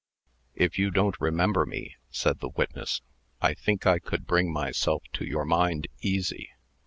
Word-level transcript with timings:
"If 0.55 0.79
you 0.79 0.89
don't 0.89 1.15
remember 1.21 1.63
me," 1.63 1.95
said 2.09 2.39
the 2.39 2.49
witness, 2.49 3.03
"I 3.39 3.53
think 3.53 3.85
I 3.85 3.99
could 3.99 4.25
bring 4.25 4.51
myself 4.51 5.03
to 5.13 5.25
your 5.25 5.45
mind 5.45 5.89
easy. 6.01 6.49